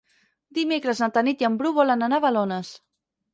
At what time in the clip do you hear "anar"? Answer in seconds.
2.09-2.21